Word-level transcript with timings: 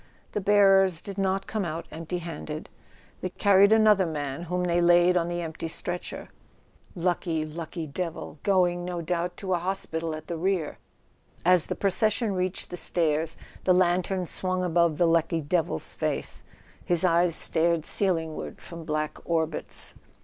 The 0.31 0.41
bearers 0.41 0.99
did 0.99 1.19
not 1.19 1.45
come 1.45 1.63
out 1.63 1.85
empty 1.91 2.17
handed; 2.17 2.69
they 3.21 3.29
carried 3.29 3.71
another 3.71 4.07
man 4.07 4.41
whom 4.45 4.63
they 4.63 4.81
laid 4.81 5.15
on 5.15 5.27
the 5.27 5.43
empty 5.43 5.67
stretcher. 5.67 6.29
Lucky, 6.95 7.45
lucky 7.45 7.85
devil; 7.85 8.39
going, 8.41 8.83
no 8.83 9.03
doubt, 9.03 9.37
to 9.37 9.53
a 9.53 9.59
hospital 9.59 10.15
at 10.15 10.25
the 10.25 10.37
rear! 10.37 10.79
As 11.45 11.67
the 11.67 11.75
pro¬ 11.75 11.93
cession 11.93 12.33
reached 12.33 12.71
the 12.71 12.77
stairs 12.77 13.37
the 13.63 13.73
lantern 13.75 14.25
swung 14.25 14.63
above 14.63 14.97
the 14.97 15.05
lucky 15.07 15.39
devil's 15.39 15.93
face: 15.93 16.43
his 16.83 17.05
eyes 17.05 17.35
stared 17.35 17.83
ceilingward 17.83 18.59
from 18.59 18.85
black 18.85 19.19
orbits. 19.23 19.93